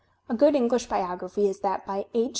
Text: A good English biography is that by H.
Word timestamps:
A 0.29 0.33
good 0.33 0.55
English 0.55 0.87
biography 0.87 1.47
is 1.47 1.59
that 1.59 1.85
by 1.85 2.07
H. 2.15 2.29